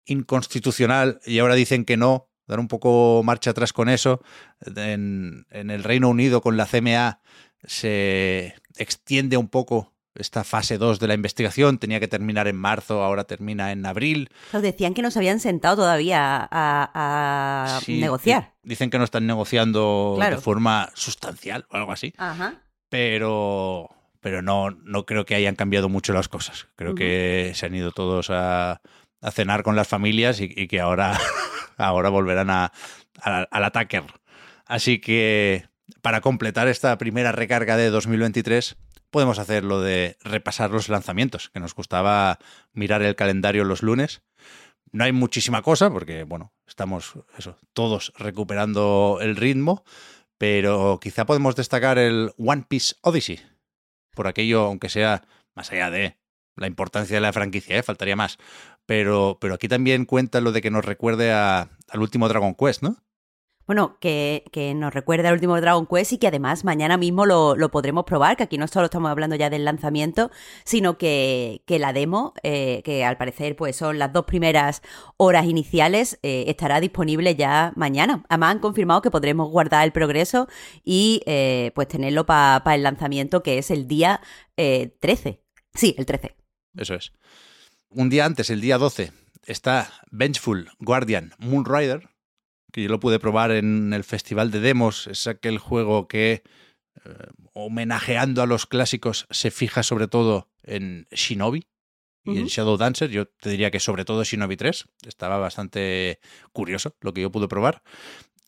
inconstitucional 0.07 1.21
y 1.25 1.39
ahora 1.39 1.55
dicen 1.55 1.85
que 1.85 1.97
no, 1.97 2.29
dar 2.47 2.61
un 2.61 2.69
poco 2.69 3.23
marcha 3.25 3.51
atrás 3.51 3.73
con 3.73 3.89
eso. 3.89 4.21
En, 4.65 5.47
en, 5.51 5.71
el 5.71 5.85
Reino 5.85 6.09
Unido 6.09 6.41
con 6.41 6.57
la 6.57 6.67
CMA 6.67 7.21
se 7.65 8.55
extiende 8.77 9.37
un 9.37 9.49
poco 9.49 9.95
esta 10.15 10.45
fase 10.45 10.79
2 10.79 11.01
de 11.01 11.09
la 11.09 11.15
investigación 11.15 11.79
tenía 11.79 11.99
que 11.99 12.09
terminar 12.09 12.47
en 12.47 12.57
marzo, 12.57 13.03
ahora 13.03 13.25
termina 13.25 13.73
en 13.73 13.85
abril. 13.85 14.31
decían 14.53 14.95
que 14.95 15.03
no 15.03 15.11
se 15.11 15.19
habían 15.19 15.41
sentado 15.41 15.77
todavía 15.77 16.49
a, 16.51 17.81
negociar. 17.89 18.55
Dicen 18.63 18.91
que 18.91 18.99
no 18.99 19.05
están 19.05 19.27
negociando 19.27 20.17
de 20.19 20.37
forma 20.39 20.91
sustancial 20.95 21.67
o 21.71 21.77
algo 21.77 21.93
así. 21.93 22.15
Pero, 22.89 23.91
pero 24.21 24.41
no, 24.41 24.71
no 24.71 25.05
creo 25.05 25.25
que 25.25 25.35
hayan 25.35 25.57
cambiado 25.57 25.89
mucho 25.89 26.13
las 26.13 26.29
cosas. 26.29 26.69
Creo 26.77 26.95
que 26.95 27.53
se 27.55 27.67
han 27.67 27.75
ido 27.75 27.91
todos 27.91 28.31
a, 28.31 28.81
cenar 29.33 29.63
con 29.63 29.75
las 29.75 29.89
familias 29.89 30.41
y, 30.41 30.69
que 30.69 30.81
ahora, 30.81 31.19
ahora 31.77 32.09
volverán 32.09 32.51
a, 32.51 32.73
al 33.21 33.65
ataque. 33.65 34.03
Así 34.67 35.01
que 35.01 35.69
para 36.03 36.21
completar 36.21 36.69
esta 36.69 36.97
primera 36.99 37.33
recarga 37.33 37.77
de 37.77 37.91
2023 37.91 38.77
podemos 39.15 39.39
hacer 39.39 39.63
lo 39.63 39.81
de 39.81 40.17
repasar 40.25 40.73
los 40.73 40.89
lanzamientos, 40.89 41.49
que 41.51 41.61
nos 41.61 41.75
gustaba 41.75 42.41
mirar 42.73 43.01
el 43.03 43.15
calendario 43.15 43.63
los 43.63 43.83
lunes. 43.83 44.23
No 44.91 45.05
hay 45.05 45.13
muchísima 45.13 45.63
cosa, 45.63 45.89
porque, 45.89 46.25
bueno, 46.25 46.53
estamos 46.67 47.13
todos 47.73 48.13
recuperando 48.17 49.19
el 49.21 49.37
ritmo, 49.37 49.85
pero 50.37 50.99
quizá 51.01 51.27
podemos 51.27 51.55
destacar 51.55 51.97
el 51.99 52.33
One 52.39 52.65
Piece 52.69 52.97
Odyssey, 53.03 53.41
por 54.17 54.27
aquello, 54.27 54.63
aunque 54.63 54.89
sea 54.89 55.23
más 55.55 55.71
allá 55.71 55.91
de 55.91 56.19
la 56.57 56.67
importancia 56.67 57.17
de 57.17 57.21
la 57.21 57.33
franquicia, 57.33 57.77
¿eh? 57.77 57.83
faltaría 57.85 58.17
más. 58.17 58.39
Pero, 58.87 59.39
pero 59.41 59.55
aquí 59.55 59.69
también 59.69 60.05
cuenta 60.05 60.41
lo 60.41 60.53
de 60.53 60.61
que 60.61 60.71
nos 60.71 60.85
recuerde 60.85 61.33
al 61.33 61.69
último 62.01 62.29
Dragon 62.29 62.55
Quest, 62.55 62.83
¿no? 62.83 63.05
bueno, 63.67 63.97
que, 63.99 64.45
que, 64.53 64.75
nos 64.75 64.93
recuerda 64.93 65.29
el 65.29 65.35
último 65.35 65.59
Dragon 65.59 65.87
Quest 65.87 66.13
y 66.13 66.19
que 66.19 66.27
además 66.27 66.65
mañana 66.65 66.99
mismo 66.99 67.25
lo, 67.25 67.57
lo, 67.57 67.71
podremos 67.71 68.05
probar, 68.05 68.37
que 68.37 68.43
aquí 68.43 68.59
no 68.59 68.69
solo 68.69 68.87
estamos 68.87 69.11
hablando 69.11 69.37
ya 69.37 69.49
del 69.49 69.65
lanzamiento, 69.65 70.31
sino 70.65 70.99
que, 70.99 71.63
que 71.67 71.79
la 71.79 71.93
demo, 71.95 72.35
eh, 72.43 72.83
que 72.85 73.05
al 73.05 73.17
parecer 73.17 73.57
pues 73.57 73.77
son 73.77 73.99
las 73.99 74.13
dos 74.13 74.27
primeras 74.27 74.83
horas 75.17 75.47
iniciales, 75.47 76.19
eh, 76.23 76.45
estará 76.49 76.81
disponible 76.81 77.37
ya 77.37 77.73
mañana. 77.75 78.25
Además 78.29 78.53
han 78.53 78.59
confirmado 78.59 79.01
que 79.01 79.11
podremos 79.11 79.51
guardar 79.51 79.85
el 79.85 79.93
progreso 79.93 80.47
y 80.85 81.23
eh, 81.25 81.73
pues 81.75 81.89
tenerlo 81.89 82.27
para 82.27 82.75
el 82.75 82.83
lanzamiento, 82.83 83.43
que 83.43 83.59
es 83.59 83.71
el 83.71 83.89
día 83.89 84.21
13. 84.57 85.43
Sí, 85.75 85.95
el 85.97 86.07
13. 86.07 86.37
Eso 86.77 86.95
es. 86.95 87.13
Un 87.97 88.11
día 88.11 88.25
antes, 88.25 88.51
el 88.51 88.61
día 88.61 88.77
12, 88.77 89.13
está 89.47 89.89
Vengeful 90.11 90.69
Guardian 90.81 91.33
Moonrider, 91.39 92.09
que 92.73 92.83
yo 92.83 92.89
lo 92.89 92.99
pude 92.99 93.21
probar 93.21 93.53
en 93.53 93.93
el 93.93 94.03
festival 94.03 94.51
de 94.51 94.59
demos, 94.59 95.07
es 95.07 95.29
aquel 95.29 95.59
juego 95.59 96.09
que, 96.09 96.43
eh, 97.05 97.11
homenajeando 97.53 98.43
a 98.43 98.47
los 98.47 98.67
clásicos, 98.67 99.27
se 99.31 99.53
fija 99.53 99.85
sobre 99.85 100.09
todo 100.09 100.51
en 100.65 101.07
Shinobi 101.13 101.69
y 102.25 102.39
en 102.39 102.47
Shadow 102.47 102.77
Dancer. 102.77 103.11
Yo 103.11 103.29
te 103.29 103.51
diría 103.51 103.71
que 103.71 103.79
sobre 103.79 104.05
todo 104.05 104.25
Shinobi 104.25 104.57
3. 104.57 104.87
Estaba 105.07 105.39
bastante 105.39 106.19
curioso 106.53 106.97
lo 107.01 107.15
que 107.15 107.21
yo 107.21 107.31
pude 107.31 107.47
probar. 107.47 107.83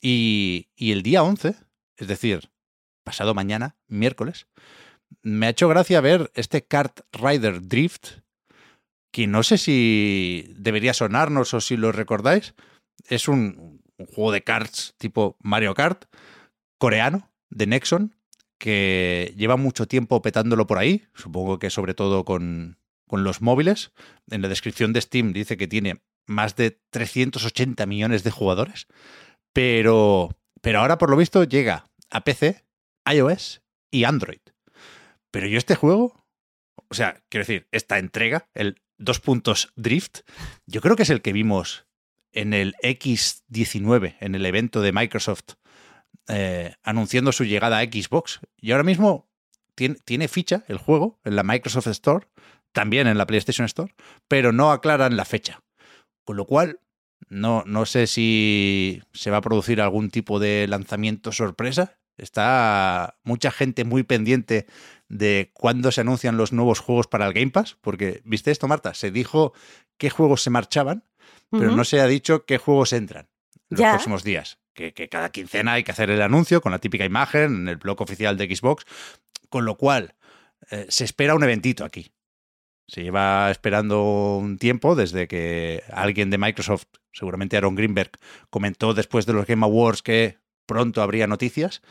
Y, 0.00 0.71
y 0.75 0.91
el 0.91 1.05
día 1.05 1.23
11, 1.23 1.55
es 1.99 2.09
decir, 2.09 2.50
pasado 3.05 3.33
mañana, 3.33 3.76
miércoles, 3.87 4.49
me 5.23 5.47
ha 5.47 5.50
hecho 5.50 5.69
gracia 5.69 6.00
ver 6.00 6.33
este 6.35 6.67
Kart 6.67 7.00
Rider 7.12 7.62
Drift, 7.62 8.25
que 9.16 9.26
no 9.26 9.42
sé 9.42 9.56
si 9.56 10.52
debería 10.58 10.92
sonarnos 10.92 11.54
o 11.54 11.62
si 11.62 11.78
lo 11.78 11.90
recordáis. 11.90 12.54
Es 13.08 13.28
un, 13.28 13.80
juego 13.96 14.30
de 14.30 14.44
karts 14.44 14.94
tipo 14.99 15.38
Mario 15.40 15.73
Kart, 15.73 16.04
coreano, 16.76 17.32
de 17.49 17.66
Nexon, 17.66 18.14
que 18.58 19.32
lleva 19.35 19.56
mucho 19.56 19.88
tiempo 19.88 20.20
petándolo 20.20 20.66
por 20.66 20.76
ahí, 20.76 21.06
supongo 21.14 21.58
que 21.58 21.70
sobre 21.70 21.94
todo 21.94 22.26
con, 22.26 22.78
con 23.08 23.25
los 23.25 23.40
móviles. 23.40 23.94
En 24.28 24.42
la 24.42 24.49
descripción 24.49 24.92
de 24.92 25.00
Steam 25.00 25.32
dice 25.32 25.56
que 25.56 25.66
tiene 25.66 26.02
más 26.26 26.54
de 26.54 26.78
380 26.90 27.87
millones 27.87 28.23
de 28.23 28.30
jugadores, 28.30 28.87
pero, 29.54 30.28
pero 30.61 30.80
ahora 30.80 30.99
por 30.99 31.08
lo 31.08 31.16
visto 31.16 31.42
llega 31.42 31.88
a 32.11 32.20
PC, 32.23 32.66
iOS 33.11 33.62
y 33.90 34.04
Android. 34.04 34.40
Pero 35.30 35.46
yo 35.46 35.56
este 35.56 35.75
juego, 35.75 36.26
o 36.90 36.94
sea, 36.94 37.23
quiero 37.30 37.46
decir, 37.46 37.66
esta 37.73 37.99
entrega, 37.99 38.50
el 38.52 38.82
dos 38.99 39.21
puntos 39.21 39.73
drift, 39.76 40.21
yo 40.67 40.81
creo 40.81 40.97
que 40.97 41.03
es 41.03 41.11
el 41.11 41.23
que 41.23 41.33
vimos 41.33 41.87
en 42.33 42.53
el 42.53 42.75
X19, 42.83 44.17
en 44.21 44.35
el 44.35 44.45
evento 44.45 44.81
de 44.83 44.93
Microsoft, 44.93 45.55
eh, 46.29 46.75
anunciando 46.83 47.33
su 47.33 47.45
llegada 47.45 47.79
a 47.79 47.85
Xbox. 47.85 48.41
Y 48.61 48.73
ahora 48.73 48.85
mismo 48.85 49.29
tiene, 49.75 49.97
tiene, 50.05 50.29
ficha 50.29 50.65
el 50.69 50.79
juego 50.79 51.19
en 51.25 51.37
la 51.37 51.43
Microsoft 51.43 51.87
Store, 51.88 52.26
también 52.73 53.07
en 53.07 53.17
la 53.17 53.26
PlayStation 53.26 53.65
Store, 53.65 53.95
pero 54.29 54.53
no 54.53 54.71
aclaran 54.71 55.17
la 55.17 55.25
fecha. 55.25 55.62
Con 56.25 56.37
lo 56.37 56.45
cual, 56.45 56.81
no, 57.29 57.62
no 57.67 57.87
sé 57.87 58.07
si 58.07 59.03
se 59.12 59.31
va 59.31 59.38
a 59.38 59.43
producir 59.43 59.81
algún 59.81 60.11
tipo 60.11 60.38
de 60.38 60.67
lanzamiento 60.69 61.33
sorpresa. 61.33 61.99
Está 62.16 63.18
mucha 63.25 63.50
gente 63.50 63.85
muy 63.85 64.02
pendiente 64.02 64.66
de 65.08 65.50
cuándo 65.54 65.92
se 65.92 66.00
anuncian 66.00 66.37
los 66.37 66.52
nuevos 66.52 66.80
juegos 66.80 67.06
para 67.06 67.26
el 67.26 67.32
Game 67.32 67.50
Pass, 67.50 67.76
porque, 67.80 68.23
¿viste 68.25 68.50
esto, 68.50 68.68
Marta? 68.68 68.94
Se 68.94 69.11
dijo 69.11 69.52
qué 69.99 70.11
juegos 70.11 70.42
se 70.42 70.50
marchaban 70.50 71.04
pero 71.50 71.73
no 71.73 71.85
se 71.85 72.00
ha 72.00 72.06
dicho 72.06 72.44
qué 72.44 72.58
juegos 72.58 72.92
entran 72.92 73.28
en 73.70 73.78
los 73.78 73.88
próximos 73.88 74.25
días. 74.25 74.58
Que, 74.75 74.92
cada 75.08 75.30
quincena 75.30 75.75
hay 75.75 75.85
que 75.85 75.92
hacer 75.92 76.11
el 76.11 76.20
anuncio 76.20 76.61
con 76.61 76.73
la 76.73 76.78
típica 76.78 77.04
imagen 77.04 77.62
en 77.62 77.68
el 77.68 77.76
blog 77.76 78.02
oficial 78.02 78.37
de 78.37 78.54
Xbox, 78.54 78.85
con 79.49 79.64
lo 79.64 79.76
cual 79.76 80.14
eh, 80.70 80.87
se 80.88 81.04
espera 81.04 81.35
un 81.35 81.44
eventito 81.44 81.85
aquí. 81.85 82.12
Se 82.87 83.02
lleva 83.02 83.50
esperando 83.50 84.37
un 84.37 84.58
tiempo 84.58 84.94
desde 84.94 85.26
que 85.28 85.82
alguien 85.90 86.30
de 86.30 86.38
Microsoft, 86.38 86.85
seguramente 87.12 87.56
Aaron 87.56 87.75
Greenberg, 87.75 88.11
comentó 88.50 88.92
después 88.92 89.25
de 89.25 89.32
los 89.32 89.46
Game 89.46 89.64
Awards 89.64 90.02
que 90.02 90.38
pronto 90.66 91.02
habría 91.02 91.26
noticias 91.26 91.82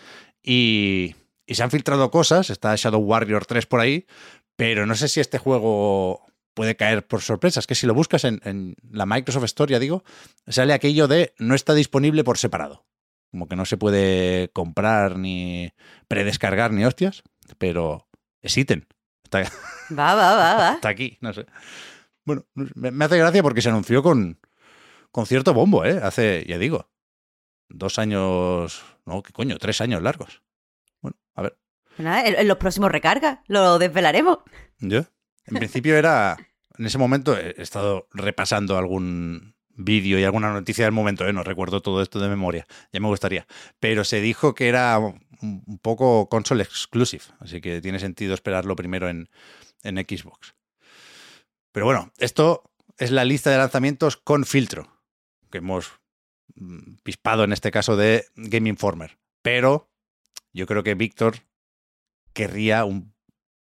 y, 0.44 1.16
y 1.46 1.56
se 1.56 1.64
han 1.64 1.72
filtrado 1.72 2.12
cosas, 2.12 2.50
está 2.50 2.76
Shadow 2.76 3.02
Warrior 3.02 3.46
3 3.46 3.66
por 3.66 3.80
ahí, 3.80 4.06
pero 4.56 4.86
no 4.86 4.96
sé 4.96 5.08
si 5.08 5.20
este 5.20 5.38
juego 5.38 6.26
puede 6.56 6.76
caer 6.76 7.06
por 7.06 7.22
sorpresa. 7.22 7.60
Es 7.60 7.68
que 7.68 7.76
si 7.76 7.86
lo 7.86 7.94
buscas 7.94 8.24
en, 8.24 8.76
la 8.90 9.06
Microsoft 9.06 9.44
Store, 9.44 9.72
ya 9.72 9.80
digo, 9.80 10.04
sale 10.48 10.74
aquello 10.74 11.08
de 11.08 11.36
no 11.38 11.54
está 11.54 11.76
disponible 11.76 12.24
por 12.24 12.40
separado. 12.40 12.86
Como 13.30 13.48
que 13.48 13.56
no 13.56 13.66
se 13.66 13.78
puede 13.78 14.50
comprar 14.54 15.20
ni 15.20 15.74
predescargar 16.08 16.72
ni 16.72 16.86
hostias, 16.86 17.24
pero 17.58 18.08
es 18.42 18.58
ítem. 18.58 18.86
Está, 19.24 19.40
va, 19.92 20.16
va, 20.16 20.36
va, 20.36 20.56
va. 20.56 20.74
Está 20.76 20.90
aquí, 20.90 21.18
no 21.22 21.34
sé. 21.34 21.46
Bueno, 22.24 22.46
me, 22.56 23.06
hace 23.06 23.18
gracia 23.18 23.44
porque 23.44 23.62
se 23.62 23.70
anunció 23.70 24.02
con, 24.02 24.40
con 25.12 25.26
cierto 25.28 25.54
bombo, 25.54 25.86
¿eh? 25.86 26.00
Hace, 26.02 26.46
ya 26.48 26.58
digo, 26.58 26.90
dos 27.70 28.00
años, 28.00 28.84
no, 29.06 29.24
¿qué 29.24 29.34
coño? 29.34 29.58
Tres 29.58 29.82
años 29.82 30.02
largos. 30.02 30.42
Bueno, 31.02 31.18
a 31.34 31.42
ver. 31.44 31.58
en, 31.98 32.48
los 32.48 32.58
próximos 32.58 32.92
recargas 32.92 33.40
lo 33.48 33.80
desvelaremos. 33.80 34.40
¿Yo? 34.80 35.04
En 35.46 35.56
principio 35.56 35.96
era, 35.96 36.38
en 36.78 36.86
ese 36.86 36.98
momento 36.98 37.38
he 37.38 37.62
estado 37.62 38.08
repasando 38.12 38.78
algún 38.78 39.56
vídeo 39.70 40.18
y 40.18 40.24
alguna 40.24 40.52
noticia 40.52 40.86
del 40.86 40.94
momento, 40.94 41.28
¿eh? 41.28 41.34
no 41.34 41.44
recuerdo 41.44 41.82
todo 41.82 42.02
esto 42.02 42.20
de 42.20 42.30
memoria, 42.30 42.66
ya 42.92 43.00
me 43.00 43.08
gustaría, 43.08 43.46
pero 43.80 44.04
se 44.04 44.22
dijo 44.22 44.56
que 44.56 44.70
era 44.70 44.98
un 44.98 45.80
poco 45.82 46.30
console 46.30 46.64
exclusive, 46.64 47.24
así 47.40 47.62
que 47.62 47.82
tiene 47.82 48.00
sentido 48.00 48.34
esperarlo 48.34 48.76
primero 48.76 49.10
en, 49.10 49.30
en 49.84 49.98
Xbox. 49.98 50.56
Pero 51.72 51.86
bueno, 51.86 52.12
esto 52.18 52.64
es 52.98 53.12
la 53.12 53.26
lista 53.26 53.52
de 53.52 53.58
lanzamientos 53.58 54.18
con 54.18 54.46
filtro, 54.46 55.02
que 55.52 55.58
hemos 55.60 56.00
pispado 57.04 57.44
en 57.44 57.54
este 57.54 57.72
caso 57.72 57.98
de 57.98 58.26
Game 58.36 58.70
Informer. 58.70 59.18
Pero 59.42 59.92
yo 60.54 60.66
creo 60.66 60.84
que 60.84 60.96
Víctor 60.96 61.38
querría 62.34 62.86
un 62.86 63.14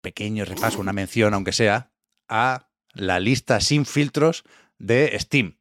pequeño 0.01 0.45
repaso, 0.45 0.79
una 0.79 0.93
mención, 0.93 1.33
aunque 1.33 1.53
sea, 1.53 1.91
a 2.27 2.69
la 2.93 3.19
lista 3.19 3.59
sin 3.61 3.85
filtros 3.85 4.43
de 4.77 5.17
Steam. 5.19 5.57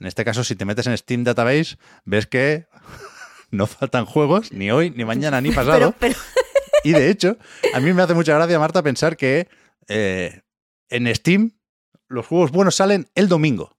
En 0.00 0.06
este 0.06 0.24
caso, 0.24 0.44
si 0.44 0.54
te 0.54 0.64
metes 0.64 0.86
en 0.86 0.96
Steam 0.96 1.24
Database, 1.24 1.76
ves 2.04 2.26
que 2.26 2.66
no 3.50 3.66
faltan 3.66 4.04
juegos, 4.04 4.52
ni 4.52 4.70
hoy, 4.70 4.90
ni 4.90 5.04
mañana, 5.04 5.40
ni 5.40 5.50
pasado. 5.52 5.78
Pero, 5.78 5.94
pero 5.98 6.14
Y 6.84 6.92
de 6.92 7.10
hecho, 7.10 7.36
a 7.74 7.80
mí 7.80 7.92
me 7.92 8.02
hace 8.02 8.14
mucha 8.14 8.34
gracia, 8.34 8.58
Marta, 8.58 8.82
pensar 8.82 9.16
que 9.16 9.48
eh, 9.88 10.42
en 10.88 11.12
Steam 11.14 11.58
los 12.08 12.26
juegos 12.26 12.50
buenos 12.50 12.76
salen 12.76 13.10
el 13.14 13.28
domingo. 13.28 13.76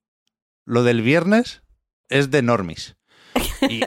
Lo 0.65 0.83
del 0.83 1.01
viernes 1.01 1.63
es 2.09 2.31
de 2.31 2.41
normis. 2.41 2.95
Y, 3.69 3.81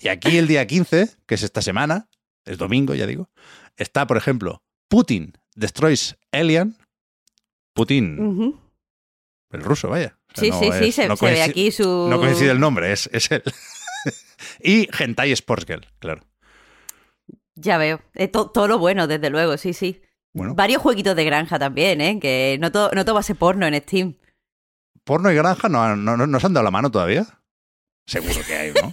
y 0.00 0.08
aquí 0.08 0.36
el 0.38 0.46
día 0.48 0.66
15, 0.66 1.08
que 1.26 1.34
es 1.34 1.42
esta 1.42 1.62
semana, 1.62 2.08
es 2.44 2.58
domingo, 2.58 2.94
ya 2.94 3.06
digo, 3.06 3.30
está, 3.76 4.06
por 4.06 4.16
ejemplo, 4.16 4.62
Putin 4.88 5.32
Destroys 5.54 6.16
Alien. 6.32 6.76
Putin, 7.74 8.58
el 9.52 9.62
ruso, 9.62 9.88
vaya. 9.88 10.18
O 10.36 10.40
sea, 10.40 10.44
Sí, 10.44 10.50
no 10.50 10.58
sí, 10.58 10.70
sí, 10.84 10.92
se, 10.92 11.08
no 11.08 11.16
se 11.16 11.26
ve 11.26 11.42
aquí 11.42 11.70
su... 11.70 12.08
No 12.10 12.18
coincide 12.18 12.50
el 12.50 12.60
nombre, 12.60 12.92
es, 12.92 13.08
es 13.12 13.30
él. 13.30 13.42
y 14.62 14.88
Hentai 14.98 15.30
Sports 15.32 15.64
Girl, 15.66 15.86
claro. 16.00 16.22
Ya 17.54 17.78
veo. 17.78 18.00
Eh, 18.14 18.28
to- 18.28 18.50
todo 18.50 18.66
lo 18.68 18.78
bueno, 18.78 19.06
desde 19.06 19.30
luego, 19.30 19.56
sí, 19.56 19.72
sí. 19.72 20.02
Bueno. 20.34 20.54
Varios 20.54 20.82
jueguitos 20.82 21.16
de 21.16 21.24
granja 21.24 21.58
también, 21.58 22.00
¿eh? 22.00 22.18
Que 22.20 22.58
no 22.60 22.70
todo, 22.72 22.90
no 22.94 23.04
todo 23.04 23.14
va 23.14 23.20
a 23.20 23.24
ser 23.24 23.36
porno 23.36 23.66
en 23.66 23.80
Steam. 23.80 24.16
Porno 25.04 25.30
y 25.32 25.34
granja 25.36 25.68
no, 25.68 25.96
no, 25.96 26.16
no 26.26 26.40
se 26.40 26.46
han 26.46 26.52
dado 26.52 26.64
la 26.64 26.70
mano 26.70 26.90
todavía. 26.90 27.37
Seguro 28.08 28.40
que 28.46 28.54
hay, 28.56 28.72
¿no? 28.72 28.90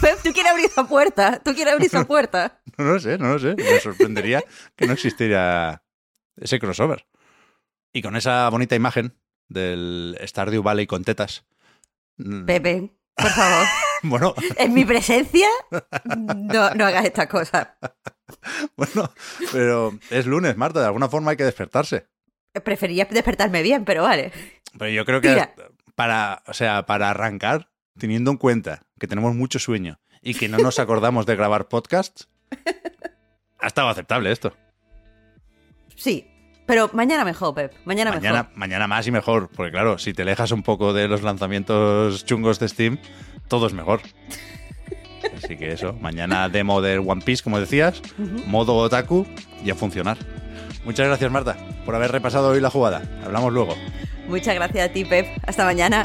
Pep, 0.00 0.18
tú 0.24 0.32
quieres 0.32 0.50
abrir 0.50 0.66
esa 0.66 0.84
puerta. 0.88 1.40
Tú 1.44 1.54
quieres 1.54 1.72
abrir 1.72 1.86
esa 1.86 2.04
puerta. 2.06 2.60
No 2.76 2.84
lo 2.84 2.98
sé, 3.00 3.16
no 3.16 3.28
lo 3.34 3.38
sé. 3.38 3.54
Me 3.54 3.78
sorprendería 3.78 4.42
que 4.76 4.86
no 4.88 4.92
existiera 4.94 5.84
ese 6.36 6.58
crossover. 6.58 7.06
Y 7.92 8.02
con 8.02 8.16
esa 8.16 8.48
bonita 8.48 8.74
imagen 8.74 9.16
del 9.48 10.18
Stardew 10.24 10.62
Valley 10.64 10.86
con 10.88 11.04
tetas. 11.04 11.44
mm, 12.16 12.44
Pepe, 12.44 12.90
por 13.14 13.30
favor. 13.30 13.66
Bueno, 14.04 14.34
En 14.56 14.74
mi 14.74 14.84
presencia, 14.84 15.46
no, 16.26 16.70
no 16.74 16.86
hagas 16.86 17.04
estas 17.04 17.28
cosas. 17.28 17.68
bueno, 18.76 19.14
pero 19.52 19.96
es 20.10 20.26
lunes, 20.26 20.56
Marta. 20.56 20.80
De 20.80 20.86
alguna 20.86 21.08
forma 21.08 21.30
hay 21.30 21.36
que 21.36 21.44
despertarse. 21.44 22.08
Prefería 22.64 23.04
despertarme 23.04 23.62
bien, 23.62 23.84
pero 23.84 24.02
vale. 24.02 24.32
Pero 24.76 24.90
yo 24.90 25.04
creo 25.04 25.20
que 25.20 25.48
para, 25.94 26.42
o 26.48 26.52
sea, 26.52 26.84
para 26.84 27.10
arrancar, 27.10 27.68
teniendo 27.98 28.30
en 28.30 28.36
cuenta 28.36 28.82
que 28.98 29.06
tenemos 29.06 29.34
mucho 29.34 29.58
sueño 29.58 29.98
y 30.22 30.34
que 30.34 30.48
no 30.48 30.58
nos 30.58 30.78
acordamos 30.78 31.26
de 31.26 31.36
grabar 31.36 31.68
podcasts, 31.68 32.28
ha 33.58 33.66
estado 33.66 33.88
aceptable 33.88 34.30
esto. 34.32 34.54
Sí. 35.96 36.26
Pero 36.66 36.88
mañana 36.92 37.24
mejor, 37.24 37.54
Pep. 37.54 37.72
Mañana, 37.84 38.12
Mañana, 38.12 38.42
mejor. 38.44 38.56
mañana 38.58 38.86
más 38.86 39.06
y 39.06 39.10
mejor, 39.10 39.50
porque 39.54 39.72
claro, 39.72 39.98
si 39.98 40.12
te 40.14 40.22
alejas 40.22 40.52
un 40.52 40.62
poco 40.62 40.92
de 40.92 41.08
los 41.08 41.22
lanzamientos 41.22 42.24
chungos 42.24 42.60
de 42.60 42.68
Steam, 42.68 42.98
todo 43.48 43.66
es 43.66 43.72
mejor. 43.72 44.00
Así 45.36 45.56
que 45.56 45.72
eso, 45.72 45.92
mañana 45.94 46.48
demo 46.48 46.80
del 46.80 47.00
One 47.00 47.22
Piece, 47.24 47.42
como 47.42 47.58
decías, 47.58 48.00
modo 48.46 48.76
otaku 48.76 49.26
y 49.64 49.70
a 49.70 49.74
funcionar. 49.74 50.18
Muchas 50.84 51.06
gracias, 51.08 51.30
Marta, 51.32 51.56
por 51.84 51.94
haber 51.96 52.12
repasado 52.12 52.50
hoy 52.50 52.60
la 52.60 52.70
jugada. 52.70 53.02
Hablamos 53.24 53.52
luego. 53.52 53.74
Muchas 54.28 54.54
gracias 54.54 54.88
a 54.88 54.92
ti, 54.92 55.04
Pep. 55.04 55.26
Hasta 55.46 55.64
mañana. 55.64 56.04